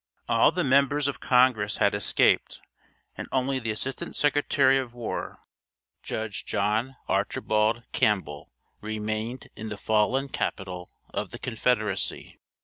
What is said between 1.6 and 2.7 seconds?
had escaped,